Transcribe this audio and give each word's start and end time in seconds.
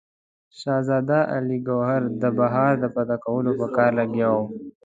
شهزاده 0.59 1.19
علي 1.33 1.57
ګوهر 1.67 2.01
د 2.21 2.23
بیهار 2.37 2.73
د 2.79 2.85
فتح 2.93 3.17
کولو 3.25 3.51
په 3.59 3.67
کار 3.75 3.91
لګیا 3.99 4.27
وو. 4.33 4.45